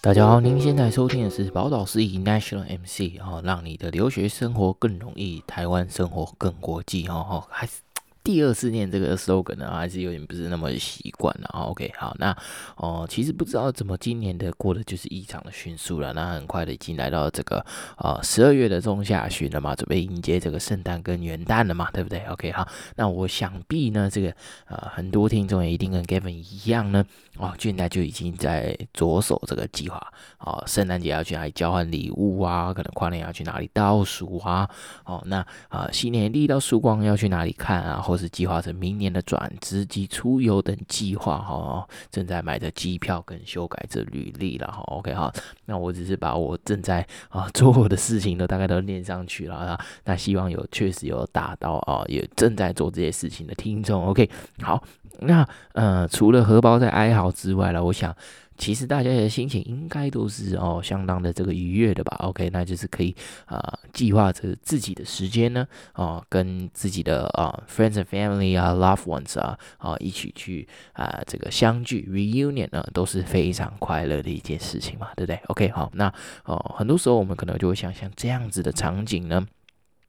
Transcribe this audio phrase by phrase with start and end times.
[0.00, 7.91] 大家好，您现在收听的是宝岛司仪 National MC 哈，让你的留学生活更容易，台湾生活更国际哈哈，还是。
[8.24, 11.48] 第二次念这个 slogan 呢，还是有点不是那么习惯了。
[11.52, 12.36] OK，好，那
[12.76, 16.12] 哦，其实不知道怎么今年的过得就是异常的迅速了。
[16.12, 17.64] 那很快的已经来到这个
[17.98, 22.66] 呃十二月的中下旬了嘛，准备迎接这个圣诞跟元旦了嘛，对不对？OK，好，
[22.96, 24.32] 那我想必呢，这个
[24.66, 27.04] 呃很多听众也一定跟 Gavin 一样呢，
[27.38, 30.00] 哦，现在就已经在着手这个计划。
[30.38, 32.72] 哦，圣诞节要去哪里交换礼物啊？
[32.74, 34.68] 可能跨年要去哪里倒数啊？
[35.04, 38.00] 哦，那啊、新年第一道曙光要去哪里看啊？
[38.12, 44.82] 或是计划着明年的转职及出游等计划哈，正在买着机票跟修改着履历了哈。
[44.88, 45.32] OK 哈，
[45.64, 49.80] 那我只是把我正在啊 做的事情都大概都念上去了啊。
[50.04, 54.04] 那希望有确实有达到啊，也正在做这些事情的听众。
[54.04, 54.28] OK，
[54.60, 54.84] 好，
[55.20, 58.14] 那呃除了荷包在哀嚎之外了，我想。
[58.62, 63.12] 其实大家的心情应该都是哦相当的这个愉悦的吧？OK，那就是可以
[63.46, 76.06] 啊、计划着自己的时间呢，啊、跟自己的啊、friends and family 啊 loved ones 啊啊、一起去啊、这个相聚 reunion 呢都是非常快乐的一件事情嘛，对不对？OK，好，那
[76.44, 79.44] 哦、很多时候我们可能就会想象这样子的场景呢。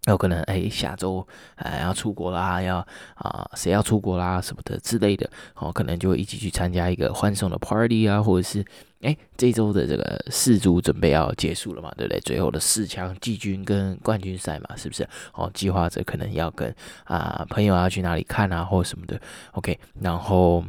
[0.06, 8.66] 有可能哎，下周哎要出国啦，要啊谁要出国啦什么的之类的，哦，可能就会一起去参加一个欢送的 party 啊，或者是
[9.02, 12.20] 哎这周的这个世足准备要结束了嘛，对不对？
[12.20, 15.08] 最后的四强季军跟冠军赛嘛，是不是？
[15.34, 19.18] 哦，计划着可能要跟啊朋友要去哪里看啊，或什么的
[19.54, 20.64] ，OK，然后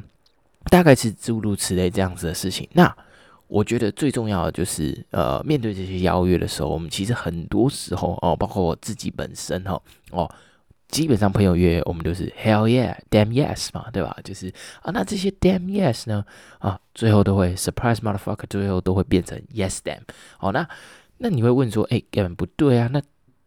[0.70, 2.96] 大概是诸如此类这样子的事情，那。
[3.54, 9.80] 我觉得最重要的就是，呃，面对这些邀约的时候，我们其实很多时候哦，包括我自己本身哈，
[10.10, 10.28] 哦，
[10.88, 14.16] 基本上朋友约我们都是 hell yeah，damn yes 嘛，对吧？
[14.24, 14.52] 就是
[14.82, 16.24] 啊，那这些 damn yes 呢，
[16.58, 20.02] 啊，最后都会 surprise motherfucker，最后都会变成 yes damn。
[20.40, 20.68] 哦，那
[21.18, 23.00] 那你会问说，哎，根本不对啊，那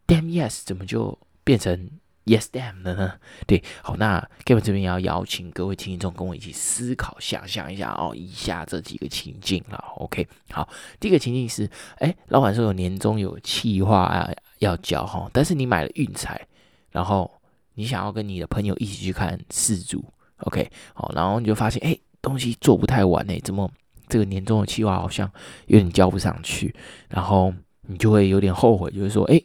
[0.06, 1.90] damn yes 怎么就变成
[2.28, 3.14] ？Yes, damn 的呢？
[3.46, 9.82] 对，好，那 Kevin 这边要邀请各位听众跟我一起思考、想象一下哦，以下这几个情境了。
[9.96, 10.68] OK，好，
[11.00, 11.66] 第一个情境是，
[11.96, 16.46] 哎，老板说有年终有企划啊要交哈，但是你买了运彩，
[16.90, 17.30] 然后
[17.76, 20.04] 你想要跟你的朋友一起去看世足
[20.40, 23.70] ，OK，好，然后你就发现，哎，东西做不太完呢，怎么
[24.06, 25.30] 这个年终的企划好像
[25.66, 26.76] 有点交不上去，
[27.08, 27.54] 然后
[27.86, 29.42] 你就会有点后悔，就是说，哎。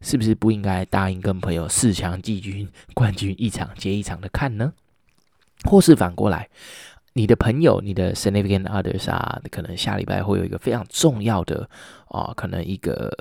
[0.00, 4.72] 是不是不应该答应跟朋友四强季军冠军一场接一场的看呢？
[5.64, 6.48] 或是反过来，
[7.14, 11.68] 你的朋友、你的 significant others 啊，可能下礼拜会有一个非常重要的
[12.08, 13.12] 啊、可能一个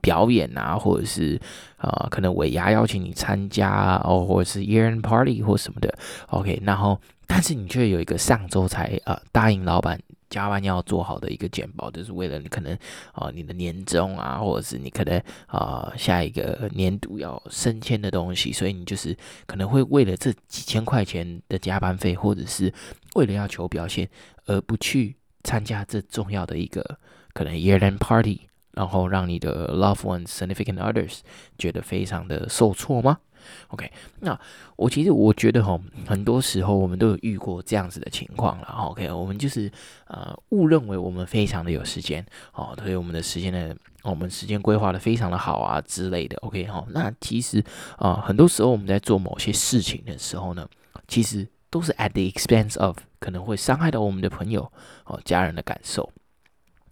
[0.00, 1.40] 表演啊，或者是
[1.76, 5.96] 啊、可能尾牙邀请你参加哦，或者是 year end party 或什么的。
[6.28, 10.00] OK，然后但是你却有一个上周才啊、呃、答应老板。
[10.28, 12.76] 加班要做好的一个简报，就是为了你可能
[13.12, 19.16] 啊、你的年终啊，或者是你可能啊、下一个年度要升迁的东西，所以你就是
[19.46, 22.72] 可能会为了这几千块钱的加班费，或者是
[23.14, 24.08] 为了要求表现
[24.46, 26.98] 而不去参加这重要的一个
[27.32, 28.40] 可能 year end party，
[28.72, 31.20] 然后让你的 loved ones significant others
[31.58, 33.18] 觉得非常的受挫吗？
[33.68, 33.90] ？OK，
[34.20, 34.38] 那
[34.76, 38.66] 我其实我觉得哈，很多时候我们都有遇过这样子的情况了。
[38.66, 39.70] OK，我们就是
[40.06, 46.36] 呃误认为我们非常的有时间哦，所以我们的时间呢，我们时间规划的非常的好啊之类的。
[46.38, 47.62] OK 哈，那其实
[47.96, 50.68] 啊、很多时候我们在做某些事情的时候呢，
[51.08, 54.70] 其实都是 at the expense of 可能会伤害到我们的朋友
[55.04, 56.10] 哦、家人的感受。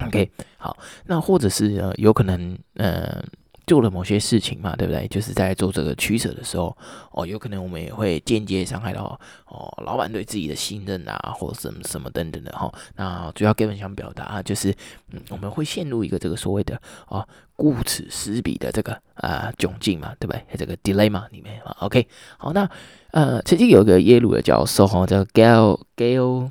[0.00, 0.76] OK，好，
[1.06, 3.24] 那或者是呃有可能呃。
[3.66, 5.06] 做了某些事情嘛，对不对？
[5.08, 6.76] 就是在做这个取舍的时候，
[7.12, 12.74] 哦，有可能我们也会间接伤害到哦，老板对自己的信任啊，或者什么什么等等的哈、哦。
[12.96, 14.74] 那主要根本想表达啊，就是
[15.12, 20.44] 嗯，我们会陷入一个这个所谓的哦，顾此失彼的这个啊窘境嘛，对不对？
[20.56, 22.06] 这个 dilemma 里面啊，OK，
[22.36, 22.68] 好，那
[23.12, 26.50] 呃，曾经有一个耶鲁的教授哈，叫 Gail Gail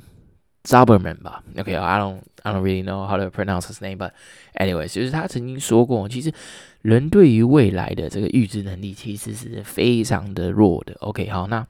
[0.64, 4.12] Zaberman 吧，OK，I don't I don't really know how to pronounce his name，but
[4.54, 6.32] anyways，就是他曾经说过，其实。
[6.84, 10.94] 人对于未来的这个预知能力其实是非常的弱的。
[11.00, 11.66] OK，好，那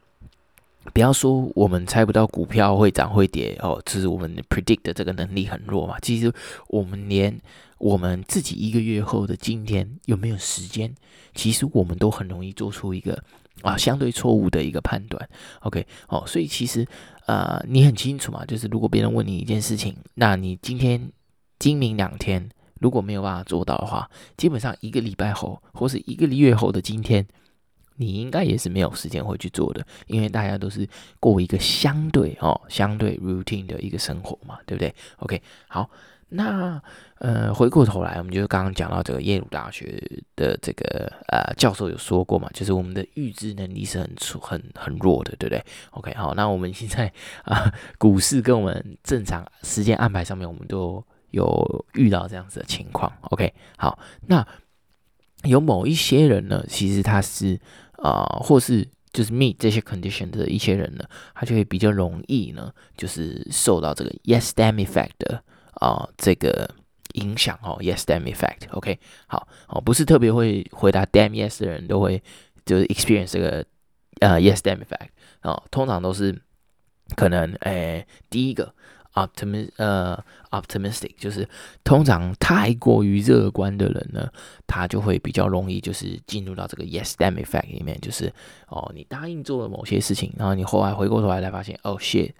[0.92, 6.00] 不要说我们猜不到股票会涨会跌哦，只是我们 predict 的这个能力很弱嘛。
[6.00, 6.32] 其实
[6.66, 7.40] 我们连
[7.78, 10.92] 我们自己一个月后的今天有没有时间，
[11.32, 13.22] 其实我们都很容易做出一个
[13.62, 15.28] 啊相对错误的一个判断。
[15.60, 16.86] OK，哦，所以其实
[17.26, 21.10] 呃，你很清楚嘛，就是如果别人问你一件事情，那你今天
[21.58, 22.50] 今明两天。
[22.80, 27.26] 如果没有办法做到的话，基本上一个礼拜后或是一个月后的今天，
[27.96, 30.86] 你应该也是没有时间会去做的，因为大家都是
[31.18, 35.88] 过一个相对哦相对 routine 的一个生活嘛，对不对？OK，好。
[36.36, 36.82] 那
[37.18, 40.02] 呃，回过头来，我们就刚刚讲到这个耶鲁大学
[40.34, 47.10] 的这个呃教授有说过嘛，就是我们的预知能力是很粗、很很弱的，对不对？OK，好，那我们现在
[47.44, 53.10] 啊、股市跟我们正常时间安排上面，我们都有遇到这样子的情况。
[53.30, 54.46] OK，好，那
[55.44, 57.58] 有某一些人呢，其实他是
[58.02, 61.04] 啊、或是就是 meet 这些 condition 的一些人呢，
[61.34, 65.12] 他就会比较容易呢，就是受到这个 yes damn effect。
[65.80, 66.68] 啊、这个
[67.14, 72.22] 影响哦，yes damn effect，OK，、好哦，不是特别会回答 damn yes 的人都会
[72.64, 73.64] 就是 experience 这个
[74.20, 75.08] 呃 yes damn effect
[75.42, 76.36] 哦，通常都是
[77.14, 78.74] 可能诶第一个
[79.14, 81.48] optimist 呃 optimistic 就是
[81.84, 84.28] 通常太过于乐观的人呢，
[84.66, 88.32] 他就会比较容易就是进入到这个 yes damn effect 里面，就是
[88.66, 92.32] 哦你答应做了某些事情，然后你后来回过头来才发现哦 shit。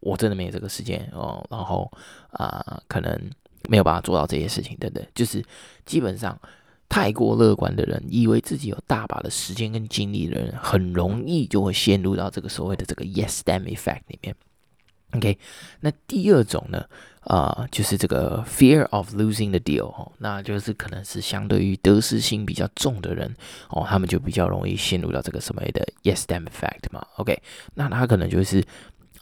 [0.00, 1.90] 我真的没有这个时间哦，然后
[2.32, 3.30] 啊、可能
[3.68, 5.44] 没有办法做到这些事情，等等，就是
[5.84, 6.38] 基本上
[6.88, 14.34] 太过乐观的人，以为自己有大把的时间跟精力的人，很容易就会陷入到这个所谓的这个 yes damn effect 里面。
[15.12, 15.38] OK，
[15.80, 16.84] 那第二种呢，
[17.24, 23.36] 啊、就是这个 fear of losing the deal 哦，那就是可能是相对于得失心比较重的人
[23.68, 27.06] 哦，他们就比较容易陷入到这个所谓的 yes damn effect 嘛。
[27.16, 27.42] OK，
[27.74, 28.64] 那他可能就是。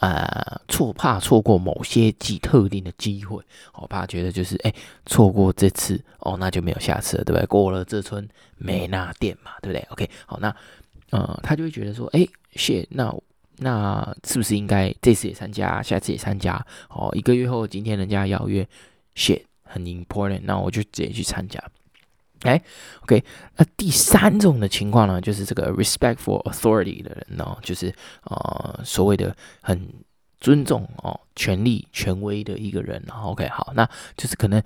[0.00, 3.36] 呃，错怕错过某些极特定的机会，
[3.74, 4.72] 我、哦、怕觉得就是哎，
[5.06, 7.46] 错过这次哦，那就没有下次了，对不对？
[7.46, 10.54] 过了这村没那店嘛，对不对？OK，好，那
[11.10, 12.24] 呃，他就会觉得说，哎
[12.54, 13.12] ，shit，那
[13.56, 16.64] 那是不是应该这次也参加，下次也参加？
[16.90, 18.64] 哦，一个月后今天人家邀约
[19.16, 21.60] ，shit，很 important，那我就直接去参加。
[22.42, 22.60] 哎
[23.02, 23.24] ，OK，
[23.56, 27.92] 那第三种的情况呢，就是这个 respect for authority 的人哦，就是
[28.24, 29.88] 呃所谓的很
[30.40, 33.02] 尊重哦权力权威的一个人。
[33.22, 34.62] OK，好，那就是可能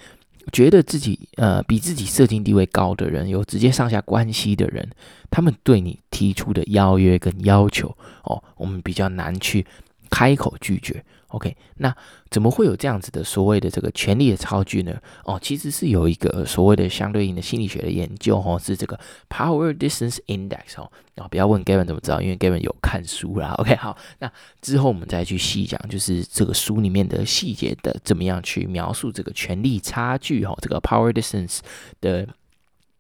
[0.53, 4.87] 觉得自己呃比自己社经地位高的人，有直接上下关系的人，
[5.31, 9.65] 他们对你提出的邀约跟要求哦，我们比较难去
[10.11, 11.03] 开口拒绝。
[11.33, 11.95] OK，那
[12.29, 15.01] 怎么会有这样子的所谓的这个权力的差距呢？
[15.25, 19.01] 哦，其实是有一个所谓的相对应的心理学的研究哦，是这个
[19.31, 20.93] Power Distance Index 哦。
[21.17, 23.55] 哦，不要问 Gavin 怎么知道，因为 Gavin 有看书啦。
[23.57, 24.31] OK，好，那
[24.61, 31.61] 之后我们再去细讲，就是这个书里面的细节的怎么样去描述这个权力差距哦，这个 Power Distance
[32.03, 32.29] 的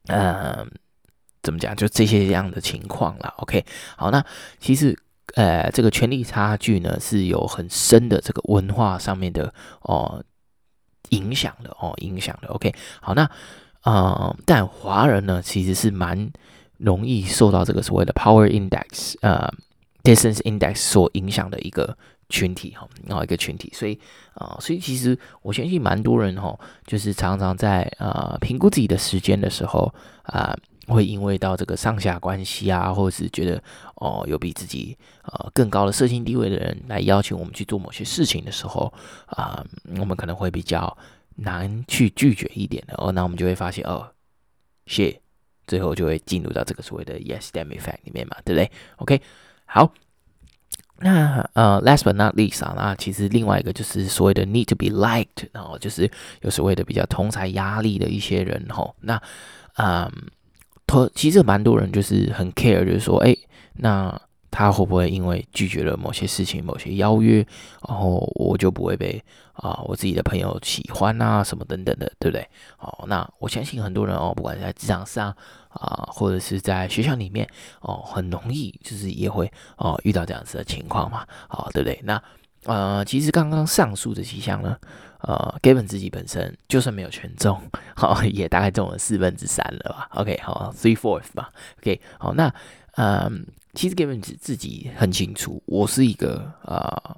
[0.07, 0.67] 呃
[1.43, 3.35] 怎么讲，就这些这样的情况啦。
[3.37, 3.63] OK，
[3.97, 4.25] 好，那
[4.59, 4.99] 其实。
[5.35, 10.23] 呃，这个权力差距呢，是有很深的这个文化上面的哦
[11.11, 12.49] 影响的哦影响的。
[12.49, 13.31] OK，好，那
[13.83, 16.31] 呃，但华人呢，其实是蛮
[16.77, 19.51] 容易受到这个所谓的 Power Index 呃
[20.03, 21.97] Distance Index 所影响的一个
[22.29, 23.99] 群体哈，然后一个群体，所以
[24.35, 29.95] 啊、呃，所以其实我相信蛮多人哈，就是常常在呃评估自己的时间的时候
[30.25, 30.55] 啊。
[30.89, 33.63] 会因为到这个上下关系啊，或者是觉得
[33.95, 38.93] 哦有比自己呃更高的社经地位的人来邀请我们去做某些事情的时候
[39.27, 39.65] 啊、
[39.99, 40.97] 我们可能会比较
[41.37, 43.13] 难去拒绝一点的哦。
[43.13, 44.11] 那我们就会发现哦
[44.87, 45.21] 谢
[45.69, 49.23] 最后就会进入到这个所谓的 yes damn effect 里面嘛，对不对？OK，
[49.65, 49.93] 好，
[50.99, 59.23] 那呃，last but not least 啊，那其实另外一个就是所谓的 need to be liked，然后就是有所谓的比较同才压力的一些人吼，那
[59.77, 60.11] 嗯。
[61.01, 63.35] 呃其实蛮多人就是很 care，就是说，哎，
[63.75, 64.21] 那
[64.51, 67.47] 他会不会因为拒绝了某些事情、某些邀约，
[67.89, 69.23] 然后我就不会被
[69.55, 72.47] 啊我自己的朋友喜欢啊什么等等的，对不对？
[72.79, 75.35] 哦，那我相信很多人哦，不管在职场上
[75.71, 77.49] 啊，或者是在学校里面
[77.81, 81.99] 哦，很容易就是也会哦遇到这样子的情况嘛，哦，对不对？
[82.05, 82.23] 那
[82.65, 84.77] 呃，其实刚刚上述的几项呢。
[85.25, 87.57] 呃，Gavin 自己本身就算没有全中，
[87.95, 90.09] 好，也大概中了四分之三了吧。
[90.15, 91.49] OK，好，three fourth 吧。
[91.79, 92.53] OK，好，那
[92.97, 97.17] 嗯，其实 Gavin 自自己很清楚，我是一个呃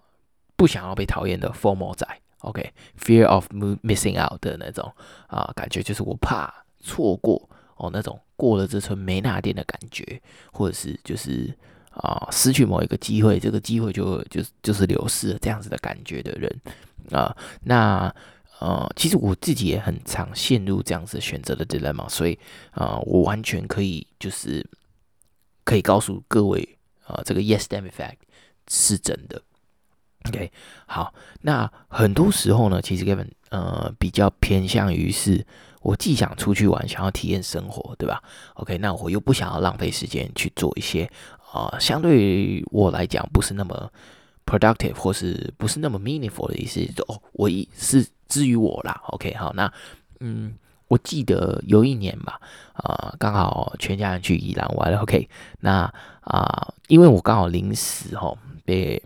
[0.55, 2.07] 不想要被讨厌的 FOMO 仔。
[2.41, 3.49] OK，fear of
[3.83, 4.93] missing out 的那种
[5.29, 10.21] 啊、感觉，就是我怕错过哦那种过了这村没那店的感觉，
[10.53, 11.57] 或者是就是
[11.97, 16.61] 啊、失去某一个机会，这个机会就就就是流失了这样子的感觉的人。
[17.13, 18.15] 啊、那
[18.61, 22.39] 呃，其实我自己也很常陷入这样子选择的 dilemma，所以
[22.71, 24.65] 啊、我完全可以就是
[25.65, 26.67] 可以告诉各位
[27.05, 28.17] 啊、这个 yes damn effect
[28.69, 29.43] 是真的。
[30.29, 30.51] OK，
[30.87, 35.45] 好，那很多时候呢，其实 Gavin 呃比较偏向于是，
[35.85, 38.23] 我既想出去玩，想要体验生活，对吧
[38.55, 41.09] ？OK，那我又不想要浪费时间去做一些
[41.53, 43.93] 啊、相对于我来讲不是那么
[44.47, 48.99] productive 或是不是那么 meaningful 的意思，哦，我一是至于我啦。
[49.09, 49.71] OK，好，那
[50.21, 50.55] 嗯，
[50.89, 52.41] 我记得有一年吧，
[52.73, 54.99] 啊、刚好全家人去宜兰玩了。
[55.03, 55.29] OK，
[55.61, 59.01] 那啊、因为我刚好临时哈被。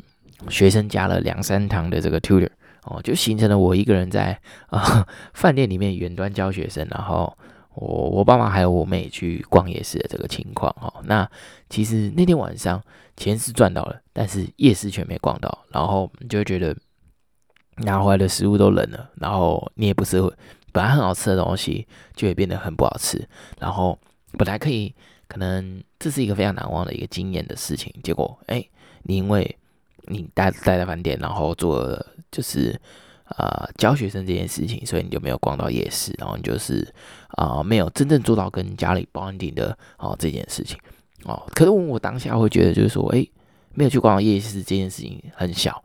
[0.49, 2.49] 学生加了两三堂的这个 tutor
[2.89, 7.37] 哦，就形成了我一个人在啊饭店里面远端教学生，然后
[7.75, 10.93] 我我爸妈还有我妹去逛夜市的这个情况哈。
[11.05, 11.31] 那
[11.69, 12.83] 其实那天晚上
[13.17, 16.75] 钱是赚到了，但是夜市却没逛到，然后你就会觉得
[17.77, 20.21] 拿回来的食物都冷了，然后你也不是
[20.73, 23.29] 本来很好吃的东西，就会变得很不好吃，
[23.59, 23.99] 然后
[24.39, 24.95] 本来可以
[25.29, 28.65] 可能这是一个非常难忘的一个经验的事情，结果哎，
[29.03, 29.57] 你因为
[30.09, 31.87] 你待待在饭店，然后做
[32.31, 32.71] 就是
[33.25, 36.87] 啊、呃、教学生这件事情，所以你就没有逛到夜市，然后你就是
[37.37, 40.77] 啊、没有真正做到跟家里 bonding 的哦这件事情
[41.25, 41.43] 哦。
[41.55, 43.27] 可是我当下会觉得就是说，哎，
[43.75, 45.83] 没有去逛到夜市这件事情很小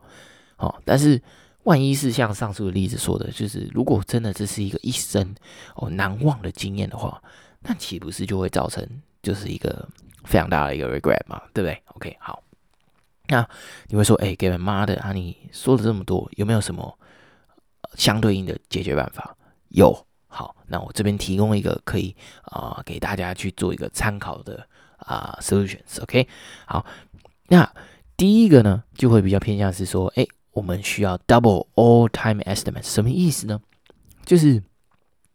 [0.56, 0.74] 哦。
[0.84, 1.20] 但是
[1.62, 5.34] 万一是像上述的例子说的，就是如果真的这是一个一生
[5.76, 7.22] 哦难忘的经验的话，
[7.60, 8.86] 那岂不是就会造成
[9.22, 9.88] 就是一个
[10.24, 11.40] 非常大的一个 regret 嘛？
[11.52, 12.42] 对不对？OK，好。
[13.28, 13.48] 那
[13.88, 15.12] 你会说，哎、欸，给妈的啊！
[15.12, 16.98] 你说了这么多，有没有什么
[17.94, 19.36] 相对应的解决办法？
[19.68, 24.66] 有，好，那我这边提供一个可以啊、给大家去做一个参考的
[24.98, 26.02] 啊、solutions。
[26.02, 26.28] OK，
[26.66, 26.84] 好，
[27.48, 27.72] 那
[28.16, 33.60] 第一个呢，就会比较偏向是说，哎、我们需要 double all time estimate，什么意思呢？
[34.24, 34.62] 就是。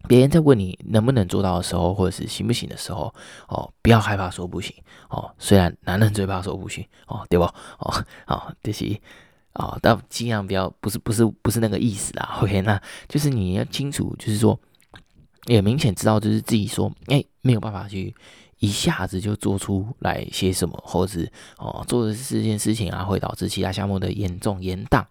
[0.07, 3.13] 别人在问你能不能做到的时候，或者是行不行的时候，
[3.47, 4.73] 哦，不要害怕说不行
[5.09, 5.29] 哦。
[5.37, 7.43] 虽然男人最怕说不行哦，对不？
[7.45, 8.99] 哦，好，这些
[9.53, 12.39] 啊，但尽量不要，不是不是不是那个意思啦。
[12.41, 14.57] OK，那就是你要清楚，就是说
[15.45, 18.15] 也明显知道，就是自己说，哎，没有办法去
[18.59, 25.03] 一下子就做出来些什么，或者是哦，做的这件事情啊，会导致其他项目的严重延宕。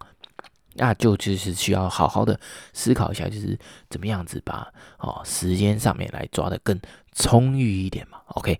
[0.78, 2.38] 那就就是需要好好的
[2.72, 3.58] 思考一下，就是
[3.90, 4.66] 怎么样子把
[4.98, 6.80] 哦时间上面来抓得更
[7.12, 8.18] 充裕一点嘛。
[8.28, 8.58] OK，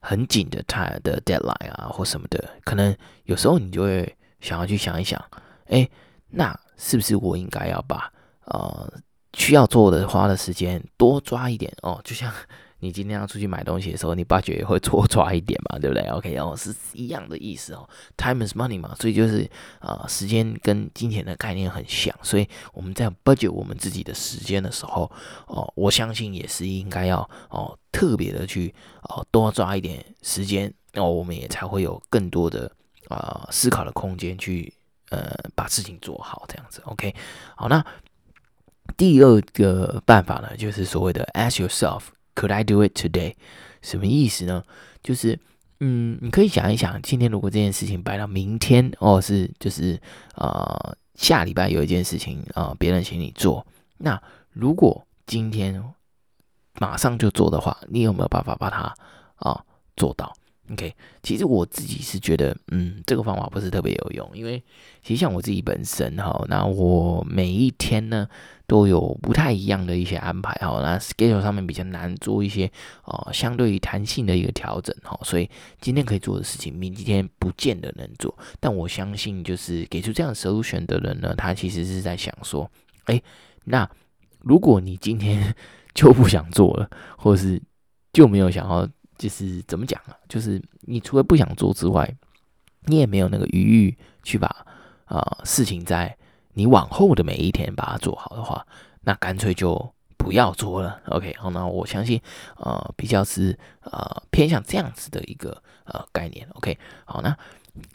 [0.00, 5.24] 很紧的太的 deadline 啊或什么的，可能有时候你就会想要去想一想，
[5.68, 5.88] 哎，
[6.28, 8.12] 那是不是我应该要把
[8.44, 8.92] 呃
[9.32, 12.00] 需要做的花的时间多抓一点哦？
[12.04, 12.30] 就像。
[12.80, 19.48] 你今天要出去买东西的时候，你 budget 也会多抓一点嘛， 对不对？OK，然后是一样的意思哦，time is money 嘛，所以就是
[19.80, 25.10] 啊、时间跟金钱的概念很像，所以我们在 budget 我们自己的时间的时候，
[25.46, 27.20] 哦，我相信也是应该要
[27.50, 32.70] 哦特别的去哦多抓一点时间，那、哦、我们也才会有更多的
[33.08, 34.72] 啊、思考的空间去
[35.10, 36.80] 呃把事情做好这样子。
[36.86, 37.14] OK，
[37.56, 37.84] 好，那
[38.96, 42.04] 第二个办法呢，就是所谓的 ask yourself。
[42.34, 43.34] Could I do it today？
[43.82, 44.62] 什么意思呢？
[45.02, 45.38] 就是，
[45.80, 50.00] 嗯，你可以想一想，今天如果这件事情摆到明天，哦，是就是，
[50.34, 53.66] 呃，下礼拜有一件事情啊，别人请你做，
[53.98, 54.22] 那
[54.52, 55.82] 如果今天
[56.78, 58.94] 马上就做的话，你有没有办法把它
[59.36, 59.64] 啊，
[59.96, 60.32] 做到
[60.72, 64.62] ？OK，其实我自己是觉得，嗯，这个方法不是特别有用，因为
[65.02, 68.28] 其实像我自己本身哈，那我每一天呢
[68.66, 72.70] 都有不太一样的一些安排哈，那 schedule 上面比较难做一些
[73.04, 75.50] 哦，相对于弹性的一个调整哈，所以
[75.80, 78.36] 今天可以做的事情，明天不见得能做。
[78.60, 82.70] 但我相信，就是给出这样 solution 的人呢，他其实是在想说，
[83.06, 83.20] 哎，
[83.64, 83.90] 那
[84.38, 85.52] 如果你今天
[85.94, 87.60] 就不想做了，或者是
[88.12, 88.88] 就没有想要。
[89.20, 90.16] 就是怎么讲啊？
[90.30, 92.10] 就是你除了不想做之外，
[92.86, 94.46] 你也没有那个余裕去把
[95.04, 96.16] 啊、呃、事情在
[96.54, 98.66] 你往后的每一天把它做好的话，
[99.02, 100.98] 那干脆就不要做了。
[101.08, 102.18] OK，好，那我相信
[102.56, 106.48] 呃比较是呃偏向这样子的一个呃概念。
[106.54, 107.36] OK，好，那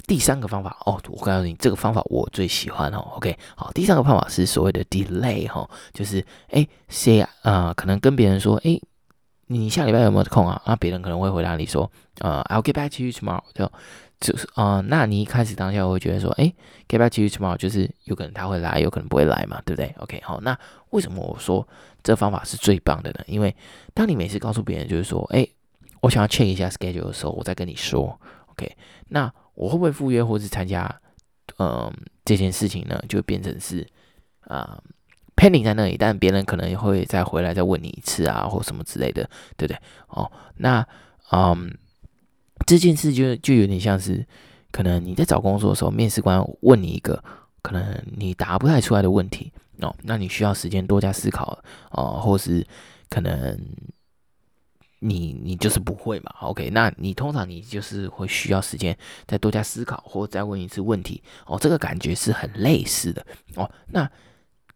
[0.05, 3.00] 第三个方法哦，我告诉你这个方法我最喜欢哦。
[3.15, 8.79] OK，好，第三个方法是所谓的 delay 哈、哦，就是哎谁啊、可能跟别人说哎。
[9.48, 10.62] 你下礼拜有没有空啊？
[10.66, 13.72] 那别人可能会回答你说，呃，I'll get back to you tomorrow 就。
[14.18, 16.46] 就是啊，那你一开始当下会觉得说，哎
[16.88, 20.58] ，get back to you tomorrow 就是有可能他会来，有可能不会来嘛，对不对？OK，好，那
[20.92, 21.68] 为什么我说
[22.02, 23.20] 这方法是最棒的呢？
[23.28, 23.54] 因为
[23.94, 25.46] 当你每次告诉别人就是说，哎，
[26.00, 28.74] 我想要 check 一下 schedule 的时候，我再跟你说，OK，
[29.10, 30.90] 那我会不会赴约或是参加，
[31.58, 33.86] 嗯、这件事情呢，就变成是
[34.48, 34.82] 啊。
[35.36, 39.80] Pending 在那里，但别人可能会再回来再问你一次啊，或什么之类的，对不对？
[40.08, 40.88] 哦，那
[41.32, 41.77] 嗯，
[42.65, 44.25] 这件事就就有点像是，
[44.72, 47.22] 可能你在找工作的时候，面试官问你一个
[47.62, 49.51] 可能你答不太出来的问题
[49.82, 51.58] 哦，那你需要时间多加思考
[51.92, 52.65] 哦，或是
[53.10, 53.60] 可能
[55.00, 56.70] 你你就是不会嘛，OK？
[56.70, 63.25] 那你通常你就是会需要时间再多加思考，或再问一次问题哦，这个感觉是很类似的
[63.56, 63.70] 哦。
[63.88, 64.10] 那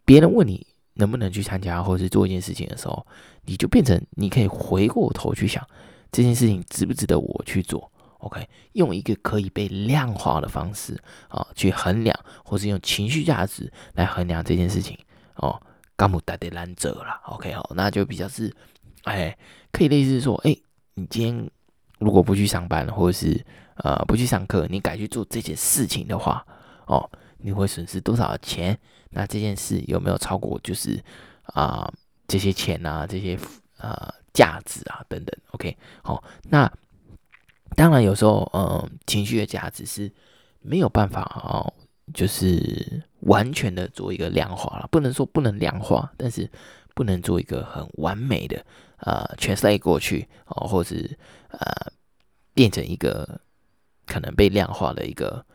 [0.09, 3.05] 别人问你能不能去参加，或者是做一件事情的时候，
[3.45, 5.63] 你就变成你可以回过头去想
[6.11, 7.91] 这件事情值不值得我去做。
[8.17, 14.97] OK，用一个可以被量化的方式啊、去衡量，或是用情绪价值来衡量这件事情
[15.35, 15.61] 哦，
[15.95, 17.21] 干不达的拦者了。
[17.27, 18.51] OK，好，那就比较是，
[19.03, 19.37] 哎，
[19.71, 20.57] 可以类似说，哎，
[20.95, 21.51] 你今天
[21.99, 26.43] 如果不去上班，或者是呃不去上课，你改去做这件事情的话，
[26.87, 28.75] 哦，你会损失多少钱？
[29.09, 31.03] 那这件事有没有超过就是
[31.43, 31.91] 啊、
[32.27, 33.37] 这些钱啊这些
[33.77, 36.71] 呃价值啊等等？OK，好，那。
[37.75, 40.11] 当然，有时候，嗯，情绪的价值是
[40.59, 41.71] 没有办法哦，
[42.13, 44.87] 就是完全的做一个量化了。
[44.91, 46.49] 不能说不能量化，但是
[46.95, 48.65] 不能做一个很完美的
[48.97, 51.17] 呃 translate 过去哦，或是
[51.51, 51.59] 呃
[52.55, 53.39] 变成一个
[54.07, 55.45] 可能被量化的一个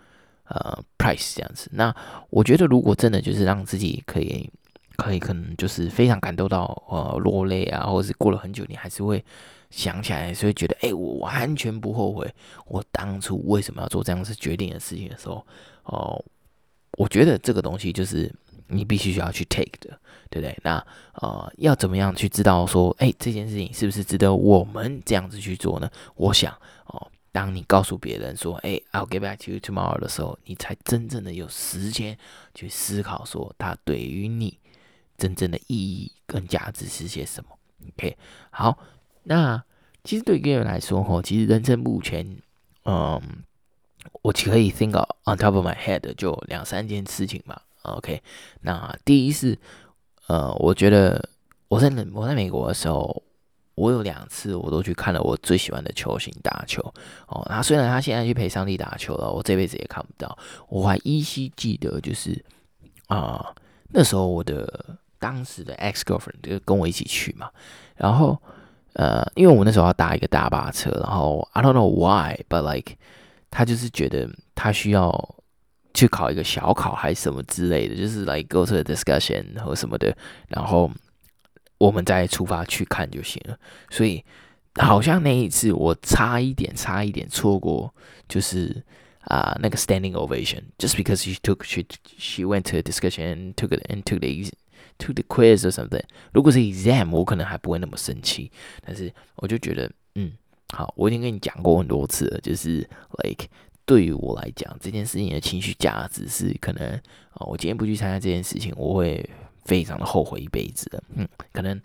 [0.48, 1.70] 呃 price 这样子。
[1.72, 1.94] 那
[2.30, 4.50] 我觉得，如果真的就是让自己可以
[4.96, 9.24] 可以可能就是非常感动到呃落泪啊，或者是过了很久，你还是会。
[9.70, 12.32] 想起来，所以觉得，哎、我完全不后悔，
[12.66, 15.44] 我当初为什么要做这样子决定的事情的时候，
[15.82, 16.24] 哦，
[16.92, 18.32] 我觉得这个东西就是
[18.68, 19.98] 你必须需要去 take 的，
[20.30, 20.56] 对不对？
[20.62, 25.90] 那呃，要怎么样去知道说，哎、这件事情是不是值得我们这样子去做呢？
[26.14, 32.17] 我想，哦，当你告诉别人说，哎、，I'll get back to you tomorrow 的时候，你才真正的有时间
[32.55, 34.57] 去思考说，它对于你
[35.19, 37.50] 真正的意义跟价值是些什么
[37.88, 38.17] ？OK，
[38.50, 38.79] 好。
[39.25, 39.61] 那
[40.05, 42.25] 其实对一个人来说，哈，其实人生目前，
[42.85, 43.21] 嗯，
[44.23, 47.61] 我可以 think of on top of my head 就两三件事情嘛。
[47.83, 48.23] OK，
[48.61, 49.59] 那第一是，
[50.29, 51.29] 呃，我觉得
[51.67, 53.25] 我在我在美国的时候，
[53.75, 56.81] 我有两次我都去看了我最喜欢的球星打球。
[57.27, 60.37] 哦，那虽然他现在去陪上帝打球了，我这辈子也看不到，
[60.68, 62.44] 我还依稀记得，就是
[63.09, 63.55] 啊、
[63.90, 67.51] 那时候我的当时的 ex girlfriend 就跟我一起去嘛，
[67.96, 68.40] 然后。
[68.96, 72.94] 呃，因为我那时候要搭一个大巴车，然后 I don't know why，but like
[73.51, 75.35] 他就是觉得他需要
[75.92, 80.88] 去考一个小考还是什么之类的，就是 like go to the discussion 和什么的，然后
[81.87, 83.59] 我们再出发去看就行了。
[83.90, 84.25] 所以
[84.77, 87.92] 好像那一次我差一点差一点错过，
[88.29, 88.83] 就是
[89.23, 91.85] 啊、那个 standing ovation，just because she took she
[92.18, 94.51] she went to a discussion and took it and took the
[94.99, 98.53] To the quiz or something，如果是 exam，我可能还不会那么生气，
[98.87, 100.31] 但是我就觉得，嗯，
[100.68, 102.88] 好，我已经跟你讲过很多次了，就是
[103.25, 103.49] like
[103.87, 107.01] 对于我来讲，这件事情的情绪价值是可能，
[107.35, 109.29] 哦，我今天不去参加这件事情，我会
[109.64, 111.81] 非常的后悔一辈子的，嗯，可能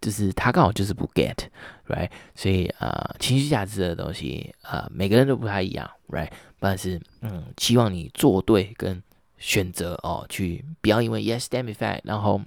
[0.00, 9.02] 就是他刚好就是不 get，right，所以啊、情绪价值的东西啊、每个人都不太一样，right，但是嗯，希望你做对跟。
[9.38, 12.40] 选择哦，去不要因为 yes damn effect，然后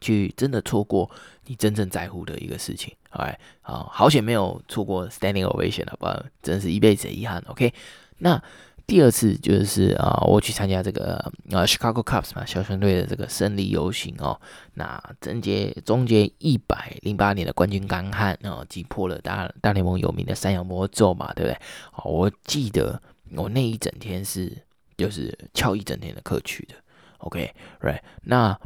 [0.00, 1.10] 去真的错过
[1.46, 2.94] 你真正在乎的一个事情。
[3.10, 3.28] 好，
[3.60, 6.22] 好，好险没有错过 standing ovation，好不好？
[6.42, 7.42] 真是一辈子的遗憾。
[7.48, 7.72] OK，
[8.18, 8.42] 那
[8.86, 11.16] 第二次就是啊、我去参加这个
[11.50, 14.40] 啊、Chicago Cubs 嘛，小熊队的这个胜利游行哦。
[14.74, 21.58] 那终结终结一百零八年的冠军干旱啊，击破了大大联盟有名的山羊魔咒嘛，对不对？
[21.96, 23.00] 哦，我记得
[23.36, 24.56] 我那一整天是。
[24.94, 26.74] 就是翘一整天的课去的
[27.18, 27.98] ，OK，right？
[28.22, 28.56] 那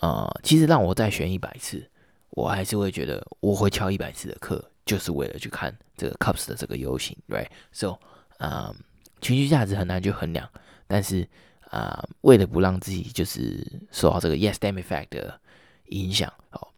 [0.00, 1.90] 呃，其实让我再选一百次，
[2.30, 7.98] 我还是会觉得我会翘一百次的课，就是为了去看这个 Cups 的这个游行，right？So，
[8.38, 8.74] 呃，
[9.20, 10.48] 情绪价值很难去衡量，
[10.86, 11.28] 但是
[11.70, 15.40] 啊、为了不让自己就是受到这个 Yes Damn Effect 的
[15.86, 16.68] 影响，哦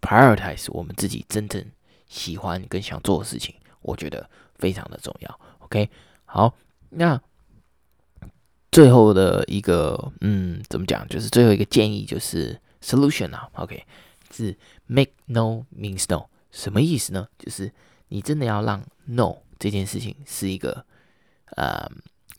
[0.00, 1.64] ，prioritize 我们自己真正
[2.08, 5.90] 喜欢跟想做的事情，我觉得非常的重要，OK？
[6.24, 6.54] 好，
[6.90, 7.20] 那。
[8.70, 11.04] 最后的一个，嗯，怎么讲？
[11.08, 13.84] 就是最后一个建议，就是 solution 啊，OK，
[14.30, 17.28] 是 make no means no，什么意思呢？
[17.38, 17.72] 就是
[18.08, 20.84] 你真的要让 no 这件事情是一个，
[21.56, 21.90] 呃，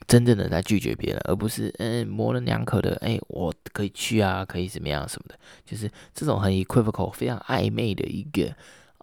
[0.08, 8.56] 真正的在拒绝别人，而不是嗯模棱两可的，哎，我可以去啊，可以怎么样什么的，就是这种很 equivocal、非常暧昧的一个、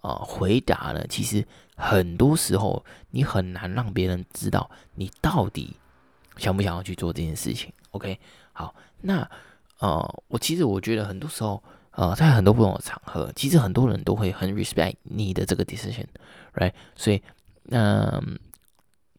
[0.03, 1.45] 呃、回答呢，其实
[1.75, 5.75] 很多时候你很难让别人知道你到底。
[6.37, 8.19] 想不想要去做这件事情？OK，
[8.53, 9.27] 好，那
[9.79, 11.61] 呃，我其实我觉得很多时候，
[11.91, 16.73] 呃，在很多不同的场合，其实很多人都会很 respect 你的这个 decision，right？
[16.95, 17.21] 所以，
[17.69, 18.39] 嗯、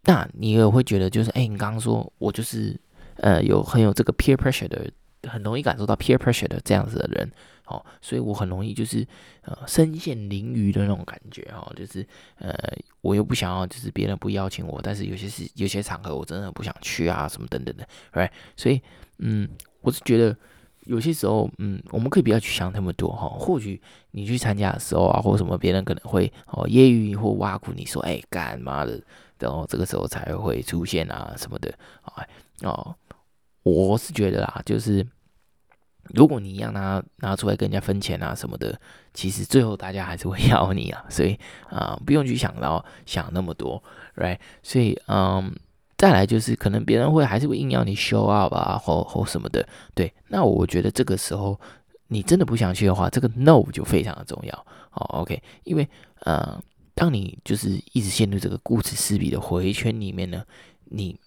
[0.05, 2.79] 那你也会觉得就是，哎，你刚刚说我就是，
[3.17, 4.91] 呃有很有这个 peer pressure 的，
[5.29, 7.31] 很容易感受到 peer pressure 的这样子的人，
[7.67, 9.07] 哦，所以我很容易就是
[9.43, 12.07] 呃身陷囹圄的那种感觉，哦，就是
[12.39, 12.55] 呃
[13.01, 18.31] 我又不想要，就是别人不邀请我，但是有些事有些场合我真的不想去啊，什么等等的，right？
[18.57, 18.81] 所以
[19.19, 19.49] 嗯，
[19.89, 20.37] 我是觉得。
[20.85, 23.29] 有些时候，嗯，我们可以不要去想那么多哈。
[23.29, 23.79] 或许
[24.13, 28.99] 你去参加的时候啊，或什么，别人可能会哦揶揄或挖苦你说，哎，干嘛的？
[29.39, 31.71] 然后这个时候才会出现啊什么的，
[32.05, 32.27] 哎
[32.63, 32.95] 哦，
[33.65, 35.07] 我是觉得啦，就是
[36.15, 38.81] 如果你让他拿出来跟人家分钱啊什么的，
[39.13, 43.83] 其实最后大家还是会要你啊，所以啊、不用去想到想那么多
[44.17, 44.39] ，right？
[44.63, 45.55] 所以嗯。
[45.99, 50.15] 再来就是可能别人会还是会硬要你 show up 啊，或或什么的，对。
[50.29, 51.61] 那我觉得这个时候
[52.07, 54.67] 你真的不想去的话，这个 no 就非常的重要。
[54.91, 55.89] 好，OK，因为
[56.21, 56.57] 呃，
[56.95, 60.45] 当你就是一直陷入这个顾此失彼的回圈里面呢，
[60.85, 61.19] 你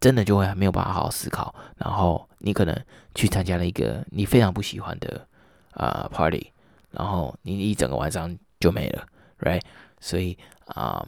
[0.00, 2.76] 真的就会没有办法好好思考，然后你可能
[3.14, 5.24] 去参加了一个你非常不喜欢的
[5.70, 6.50] 啊、party，
[6.90, 9.06] 然后你一整个晚上就没了
[9.38, 9.62] ，right？
[10.00, 11.06] 所以啊。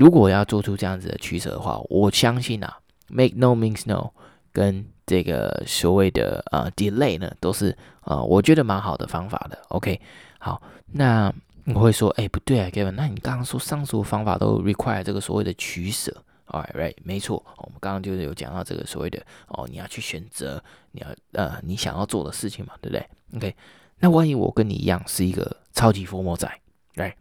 [0.00, 4.08] 如果要做出这样子的取舍的话，我相信啊，make no means no，
[4.50, 9.58] 跟这个所谓的呃 delay 呢，都是呃我觉得蛮好的方法的。
[9.68, 10.00] OK，
[10.38, 11.30] 好，那
[11.74, 23.54] 我会说，哎，不对啊，Kevin，那你刚刚说上述方法都 require 这个所谓的取舍 Alright, right，没错，我们刚刚就是有讲到这个所谓的哦，你要去选择你要呃你想要做的事情嘛，对不对？OK，
[23.98, 26.50] 那万一我跟你一样是一个超级疯魔仔
[26.94, 27.12] ，right，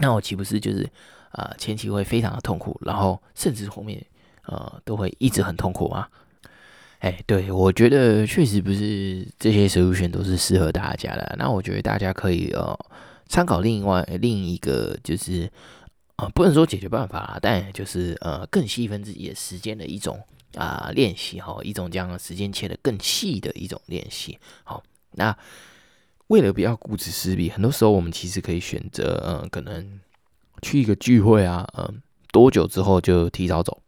[0.00, 0.88] 那我岂不是就是？
[1.34, 4.04] 啊、呃，前期会非常的痛苦，然后甚至后面
[4.46, 6.08] 呃都会一直很痛苦啊。
[7.00, 11.34] 哎，对，我觉得确实不是这些 solution 都是适合大家的。
[11.38, 12.74] 那我觉得大家可以呃
[13.28, 15.50] 参考另外另一个就是
[16.16, 20.18] 呃不能说解决办法啦，但就是呃更细分自己的时间的一种
[20.54, 24.38] 啊、呃、练习哈，一种将时间切得更细的一种练习。
[24.62, 25.36] 好，那
[26.28, 30.00] 为了不要顾此失彼，很多时候我们其实可以选择呃可能。
[30.62, 33.82] 去一个聚会啊，嗯，多久之后就提早走，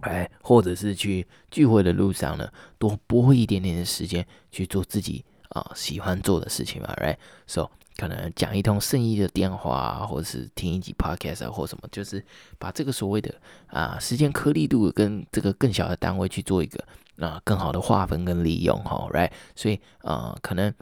[0.00, 2.48] 哎，或者是去聚会的路上呢，
[2.78, 12.24] 多拨一点点的时间去做自己啊、喜欢做的事情嘛，right？So 可能讲一通生意的电话，或者是听一集 podcast，或什么，就是
[12.58, 13.34] 把这个所谓的
[13.68, 16.84] 啊、时间颗粒度跟这个更小的单位去做一个
[17.18, 19.30] 啊、更好的划分跟利用，哈，right？
[19.56, 20.72] 所以啊、可能。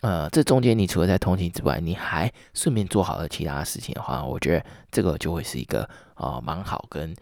[0.00, 7.12] 呃，这中间你除了在通勤之外，你还顺便做好了其他事情的话，我觉得这个就会是一个、呃、蛮好跟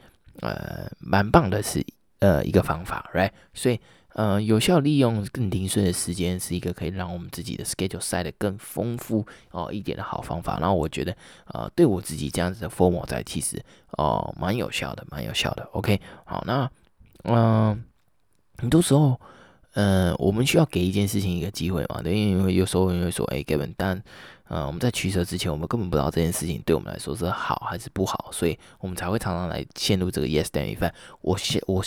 [0.41, 1.83] 呃蛮棒的是
[2.19, 3.31] 呃一个方法，right？
[3.55, 3.81] 所以
[4.13, 10.59] 呃有效利用更零碎的时间是一个可以让我们自己的 schedule 塞得更丰富哦、一点的好方法。
[10.61, 13.59] 然后我觉得呃对我自己这样子的 form 在其实
[13.93, 15.67] 哦、蛮有效的，蛮有效的。
[15.73, 16.71] OK，好，那
[17.25, 17.83] 嗯、
[18.59, 19.19] 很多时候。
[19.79, 22.01] 嗯、我们需要给一件事情一个机会嘛？
[22.03, 24.03] 对，因为有时候你会说，哎，Gavin，但，
[24.49, 30.91] 呃，我们在取舍之前，我们根本不知道这件事情对我们来说是好还是不好，所以我们才会常常来陷入这个 yes 等于 fan。
[31.21, 31.37] 我
[31.67, 31.85] 我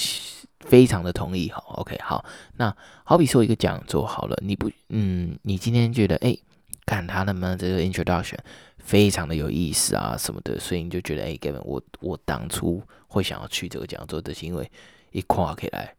[0.59, 2.23] 非常的同意，好，OK，好。
[2.57, 2.71] 那
[3.03, 6.37] 好比说一个讲座好了，你不，嗯，你今天觉得，哎，
[6.85, 8.37] 看他能不能这个 introduction
[8.77, 14.71] 非常的有意思啊什么的，所以你就觉得，哎，Gavin，我我当初会想要去这个讲座的是因为
[15.11, 15.95] 一跨起来。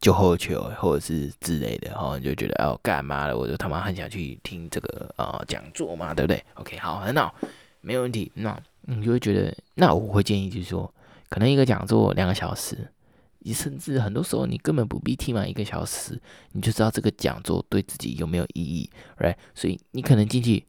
[0.00, 3.36] 就后球或者是之类的，然后你就觉得哦，干嘛了？
[3.36, 7.34] 我就他妈很想去听这个呃讲座嘛，对不对？OK，好，很好，
[7.80, 8.30] 没有问题。
[8.34, 10.94] 那你就会觉得，那我会建议就是说，
[11.28, 12.92] 可能一个讲座两个小时，
[13.40, 16.16] 你甚至很多时候你根本不必听满一个小时，
[16.52, 19.34] 你就知道这个讲座对自己有没有意义，right？
[19.52, 20.64] 所以你可能进去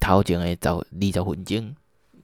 [0.00, 1.76] 掏钱来找你找魂经，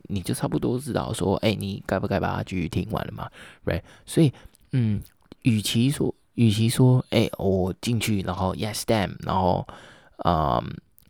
[0.04, 3.30] 你就差不多知道说，哎，你该不该把它继续听完了嘛
[3.66, 3.82] ，right？
[4.06, 4.32] 所以，
[4.72, 5.02] 嗯。
[5.46, 9.64] 与其说，与其说，哎、我进去，然后 yes damn，然后，
[10.24, 10.60] 嗯，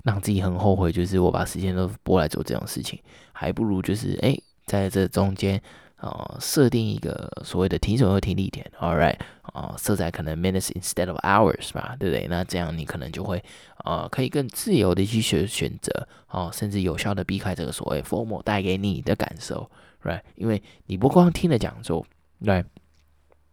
[0.04, 3.00] 让自己很后悔，就是我把时间都拨来做这种事情，
[3.32, 5.58] 还不如就是，哎、在这中间，
[5.96, 9.16] 呃，设定一个所谓的停损和停利点，all right，
[9.54, 12.26] 啊、设在可能 minutes instead of hours 吧，对不对？
[12.28, 13.42] 那这样你可能就会，
[13.86, 19.70] 呃，可以更自由的去选选择，哦、甚至有效的避开这个所谓 formal 带给你的感受
[20.02, 20.20] ，right？
[20.34, 22.06] 因为你不光听了讲座
[22.42, 22.66] ，right？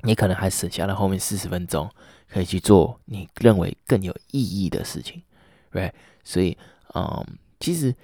[0.04, 1.90] 你可能还省下了后面四十分钟，
[2.30, 5.22] 可以去做你认为更有意义的事情
[5.72, 5.92] ，right？
[6.24, 6.58] 所以，
[6.94, 7.26] 嗯，
[7.60, 7.96] 其实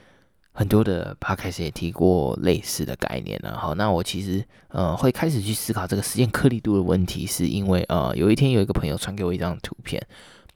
[0.53, 3.57] 很多的 podcast 也提过类似的概念了。
[3.57, 10.01] 好，那我其实，呃、会开始去思考这个时间颗粒度的问题，是因为，呃、有一天有一个朋友传给我一张图片，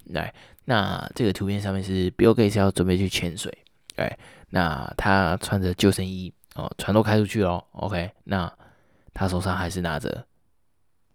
[0.05, 0.33] 来，
[0.65, 3.55] 那这个图片上面是 Bill Gates 要准备去潜水，
[3.97, 4.17] 哎，
[4.49, 8.51] 那他穿着救生衣，哦，船都开出去了，OK，那
[9.13, 10.25] 他手上还是拿着。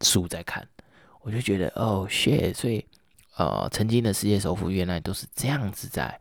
[0.03, 0.67] 书在看，
[1.23, 2.85] 我就觉得哦，shit，所以
[3.37, 6.19] 呃，曾经的世界首富原来都是这样子在。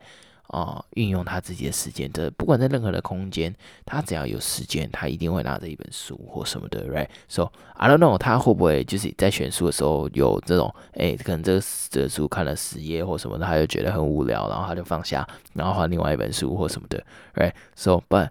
[0.48, 18.30] 啊，运、用他自己的时间的，不管在任何的空间，他只要有时间，他一定会拿着一本书或什么的，right？So I don't know，他会不会就是在选书的时候有这种，哎，可能这个这书看了十页或什么的，他就觉得很无聊，然后他就放下，然后换另外一本书或什么的，right？So，but，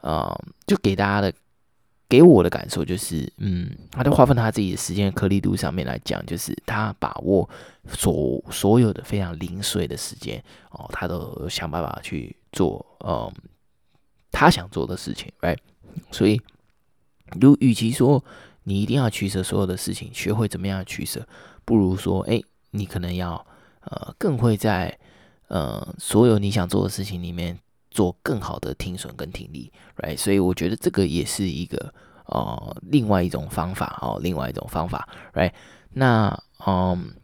[0.00, 1.30] 呃，就给大家的。
[2.08, 7.48] 给我的感受就是，嗯，他在划分他自己的时间颗粒度上面来讲，就是他把握
[7.86, 13.30] 所所有的非常零碎的时间哦，他都想办法去做，嗯，
[14.32, 15.58] 他想做的事情，right？
[16.10, 16.40] 所以，
[17.38, 18.24] 如与其说
[18.64, 21.26] 你一定要取舍所有的事情，学会怎么样取舍，
[21.66, 22.40] 不如说，哎，
[22.70, 23.46] 你可能要，
[23.80, 24.98] 呃，更会在，
[25.48, 27.58] 呃，所有你想做的事情里面。
[27.90, 30.16] 做更好的听损跟听力，right？
[30.16, 31.92] 所以我觉得这个也是一个
[32.26, 35.52] 呃另外一种方法哦，另外一种方法，right？
[35.92, 37.14] 那嗯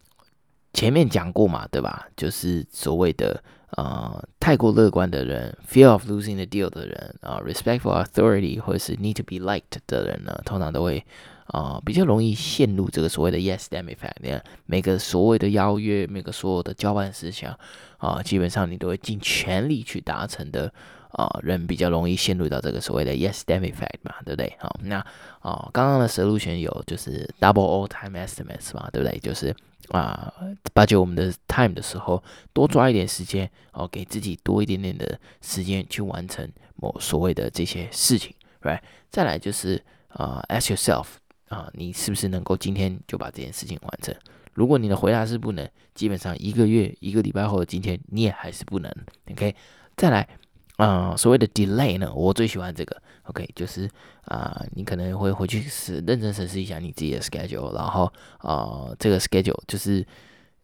[0.73, 2.09] 前面讲过嘛，对吧？
[2.17, 3.43] 就是所谓的
[3.77, 11.05] 呃太过乐观的人，fear of losing the deal 的人啊，，respect for authority 或者是 need to be liked 的人呢，通常都会。
[11.47, 14.17] 啊、比较容易陷入这个所谓的 yes damn effect。
[14.21, 17.59] 你看，每个所谓的邀约，每个所有的交办事项，
[17.99, 20.73] 啊、基本上你都会尽全力去达成的。
[21.17, 24.53] 啊、人比较容易陷入到这个所谓的 yes damn effect 嘛，对不对？
[24.59, 24.97] 好，那
[25.39, 29.17] 啊，刚刚的 solution 有就是 double all time estimates 嘛，对不对？
[29.21, 29.55] 就是
[29.91, 30.35] 啊，
[30.73, 32.21] 把就我们的 time 的时候，
[32.53, 38.81] 多抓一点时间，哦，给自己多一点点的时间去完成某所谓的这些事情，right？
[39.09, 41.07] 再来就是啊、ask yourself。
[41.55, 44.13] 啊，你是不是能够今天就把这件事情完成？
[44.55, 48.93] 如果你的回答是不能，基本上一个月、一个礼拜后的今天你也还是不能。
[49.31, 49.55] OK，
[49.97, 50.29] 再来，
[50.77, 53.01] 啊、所谓的 delay 呢，我最喜欢这个。
[53.25, 53.89] OK，就是
[54.25, 60.05] 啊、你可能会回去是认真审视一下你自己的 schedule，然后啊、这个 schedule 就是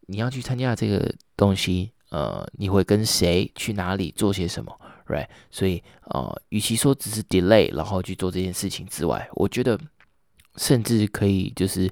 [0.07, 4.77] 你要去参加这个东西，呃，你会跟谁去哪里做些什么
[5.07, 5.27] ，right？
[5.49, 9.79] 所以呃，与其说只是 delay，然后去做这件事情之外，我觉得。
[10.55, 11.89] 甚至可以就是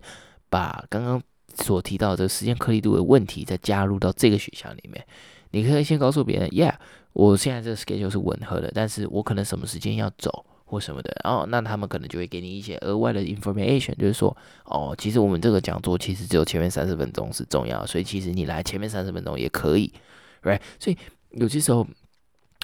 [0.50, 1.22] 把刚刚
[1.56, 5.06] 所提到的时间颗粒度的问题再加入到这个选项里面。
[5.52, 6.76] 你可以先告诉别人，Yeah，
[7.14, 11.12] 我现在这个 schedule 是吻合的，但是我可能什么时间要走或什么的。
[11.24, 19.92] 然后那他们可能就会给你一些额外的 information，就是说，哦，其实我们这个讲座其实只有前面三十分钟是重要，所以其实你来前面三十分钟也可以
[20.44, 20.62] ，right？
[20.80, 20.98] 所以
[21.32, 21.88] 有些时候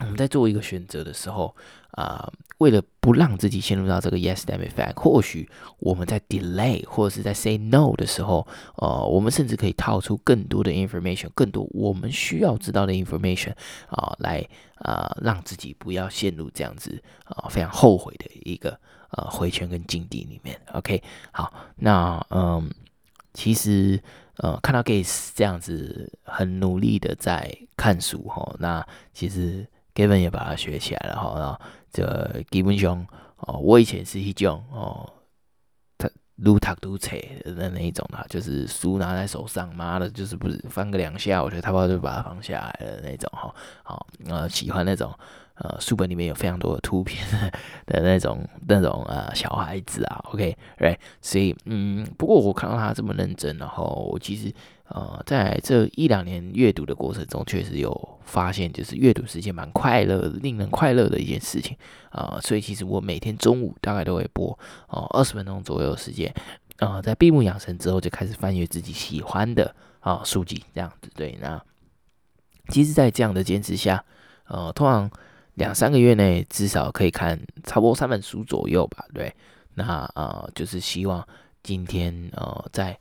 [0.01, 1.55] 我们在做一个选择的时候。
[1.95, 13.51] 啊、呃，为了不让自己陷入到这个 yes damn effect，或许我们在 delay 或者是在 say no 的时候，呃，我们甚至可以套出更多的 information，更多我们需要知道的 information
[13.87, 14.45] 啊、呃，来
[14.79, 18.77] 啊、呃，让自己不要陷入这样子啊、呃、非常后悔的一个
[19.11, 20.59] 呃回圈跟境地里面。
[20.73, 22.69] OK，好，那嗯，
[23.33, 23.97] 其实
[24.39, 31.59] 呃看到 Gates 这样子很努力的在看书哈，那其实 Gavin 也把它学起来了哈，然后。
[31.95, 35.09] 这基本上哦，我以前是一种哦，
[35.97, 43.55] 他撸读撸册的那一种啊，就是书拿在手上，妈的，就是不是翻个两下，我觉得他爸就把它放下来了那种哈。
[43.81, 45.09] 好，呃，喜欢那种
[45.53, 47.25] 呃，书本里面有非常多的图片
[47.85, 54.53] 的那种那种呃小孩子啊，OK，right，所以嗯，不过我看到他这么认真，然后我其实。
[54.87, 61.75] 呃，在这一两年阅读的过程中，确实有发现，就是阅读是一件蛮快乐、令人快乐的一件事情
[62.11, 62.41] 啊、呃。
[62.41, 66.31] 所以其实我每天中午大概都会播哦二十分钟左右的时间，
[66.77, 71.35] 呃，在闭目养神之后就开始翻阅自己喜欢的啊、呃、书籍，这样子对。
[71.41, 71.59] 那
[72.69, 74.05] 其实，在这样的坚持下，
[74.47, 75.09] 呃，通常
[75.55, 79.33] 两三个月内至少可以看差不多三本书左右吧，对。
[79.73, 81.27] 那呃，就是希望
[81.63, 82.95] 今天呃在。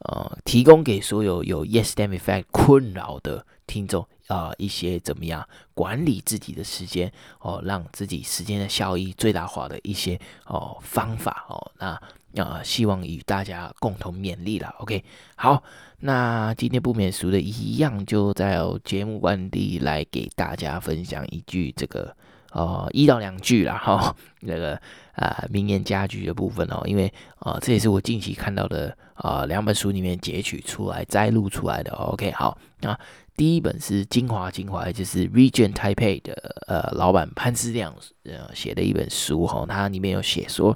[0.00, 11.72] 呃，提供给所有有 Yes Damn Effect 困扰的听众啊、一些怎么样管理自己的时间哦，让自己时间的效益最大化的一些哦方法哦。
[11.78, 12.00] 那
[12.42, 14.68] 啊、希望与大家共同勉励了。
[14.78, 15.02] OK，
[15.34, 15.62] 好，
[16.00, 22.14] 那今天不免俗的一样，就在节目完毕来给大家分享一句这个。
[22.52, 24.74] 哦，一到两句啦，哈、那个
[25.12, 27.06] 啊、呃，名言佳句的部分哦，因为
[27.40, 31.92] 啊、呃，这也是我近期看到的啊、两本书里面截取出来摘录出来的。
[31.92, 32.98] OK，好，那
[33.36, 36.32] 第一本是精华精华，就是 Regent Taipei 的
[36.66, 40.74] 呃老板潘思亮呃写的一本书哈、哦，他里面有写说，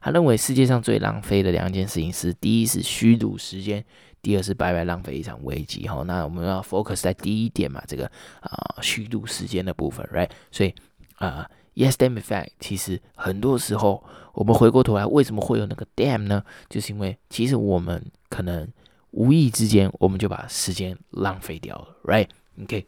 [0.00, 3.84] 他认为世界上最浪费的两件事情是，第一是虚度时间，
[4.22, 8.06] 第二是白白浪费一场危机哈、那我们要 focus 在第一点嘛，这个
[8.40, 10.30] 啊虚度时间的部分，right？
[10.52, 10.72] 所以。
[11.16, 16.44] 啊，yes damn effect，其实很多时候我们回过头来，为什么会有那个 damn 呢？
[16.68, 18.68] 就是因为其实我们可能
[19.10, 22.86] 无意之间，我们就把时间浪费掉了，right？OK，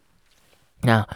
[0.82, 1.06] 那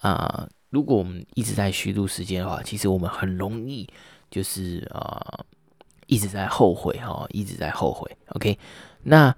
[0.00, 3.88] 啊、如果我们一直在虚度时间的话，其实我们很容易
[4.30, 5.44] 就是啊、
[6.06, 8.10] 一直在后悔哈、哦，一直在后悔。
[8.28, 8.58] OK，
[9.02, 9.34] 那。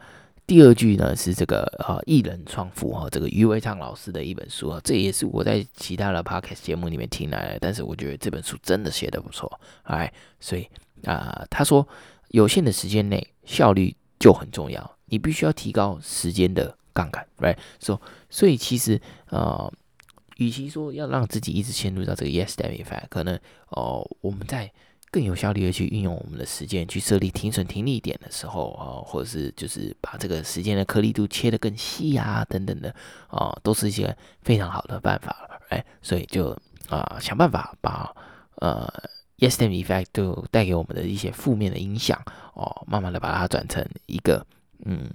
[0.48, 10.66] 第二句呢是这个呃艺人创富哈，这个余维畅老师的一本书啊，这也是我在其他的 podcast 节目里面听来的，但是我觉得这本书真的写的不错，哎，所以
[11.04, 11.86] 啊、他说
[12.28, 17.58] 有限的时间内效率就很重要，你必须要提高时间的杠杆，right？
[17.78, 19.70] 所、so, 所以其实呃，
[20.38, 24.72] 与其说要让自己一直陷入到这个 yes damn effect，可能哦、我们在。
[25.10, 32.94] 更有效率的去运用我们的时间，去设立停损停利点的时候啊，或者是就是把这个时间的颗粒度切得更细啊，等等的
[33.28, 36.56] 啊，都是一些非常好的办法，哎，所以就
[36.88, 38.14] 啊想办法把
[38.56, 38.86] 呃
[39.38, 42.20] yes damn effect 都带给我们的一些负面的影响
[42.54, 44.46] 哦，慢慢的把它转成一个
[44.84, 45.10] 嗯。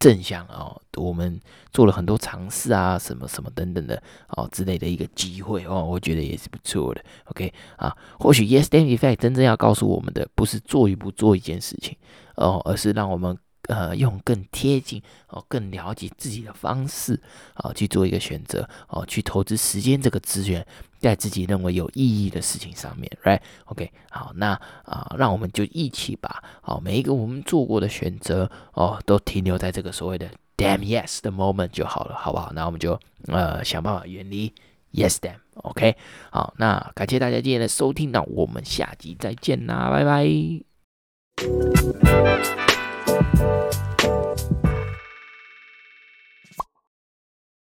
[0.00, 7.04] 正向哦，我们做了很多尝试啊，什么什么等等的哦之类的一个机会哦，我觉得也是不错的。
[7.26, 11.96] OK 啊，或许 Yes Damn Effect 真正要告诉我们的，不是做与不做一件事情
[12.34, 13.38] 哦，而是让我们。
[13.70, 17.18] 呃，用更贴近哦，更了解自己的方式
[17.54, 20.66] 啊，去做一个选择哦，去投资时间这个资源
[20.98, 24.54] 在自己认为有意义的事情上面，right？OK，好，那
[24.84, 32.52] 啊，让我们就一起把哦每一个我们做过的选择哦，都停留在这个所谓的 damn yes 的 moment 就好了，好不好？
[32.52, 34.52] 那我们就呃想办法远离
[34.92, 35.96] yes damn，OK？
[36.32, 40.26] 好，那感谢大家今天的收听，那我们下集再见啦，拜拜。
[43.40, 43.89] you